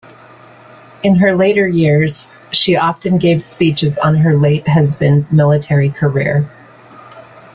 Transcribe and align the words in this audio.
In 1.03 1.13
her 1.17 1.35
later 1.35 1.67
years 1.67 2.25
she 2.49 2.75
often 2.75 3.19
gave 3.19 3.43
speeches 3.43 3.99
on 3.99 4.15
her 4.15 4.35
late 4.35 4.67
husband's 4.67 5.31
military 5.31 5.91
career. 5.91 6.49